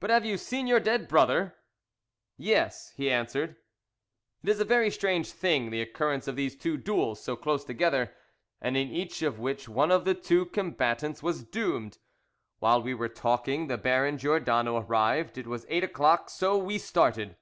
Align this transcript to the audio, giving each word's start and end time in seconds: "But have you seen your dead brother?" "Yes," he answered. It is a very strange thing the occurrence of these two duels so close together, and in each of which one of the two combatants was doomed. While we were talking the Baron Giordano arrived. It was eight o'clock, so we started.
"But 0.00 0.08
have 0.08 0.24
you 0.24 0.38
seen 0.38 0.66
your 0.66 0.80
dead 0.80 1.08
brother?" 1.08 1.56
"Yes," 2.38 2.94
he 2.96 3.10
answered. 3.10 3.56
It 4.42 4.48
is 4.48 4.60
a 4.60 4.64
very 4.64 4.90
strange 4.90 5.30
thing 5.30 5.68
the 5.68 5.82
occurrence 5.82 6.26
of 6.26 6.36
these 6.36 6.56
two 6.56 6.78
duels 6.78 7.22
so 7.22 7.36
close 7.36 7.62
together, 7.62 8.14
and 8.62 8.78
in 8.78 8.88
each 8.90 9.20
of 9.20 9.38
which 9.38 9.68
one 9.68 9.90
of 9.90 10.06
the 10.06 10.14
two 10.14 10.46
combatants 10.46 11.22
was 11.22 11.44
doomed. 11.44 11.98
While 12.60 12.80
we 12.80 12.94
were 12.94 13.10
talking 13.10 13.66
the 13.66 13.76
Baron 13.76 14.16
Giordano 14.16 14.78
arrived. 14.78 15.36
It 15.36 15.46
was 15.46 15.66
eight 15.68 15.84
o'clock, 15.84 16.30
so 16.30 16.56
we 16.56 16.78
started. 16.78 17.36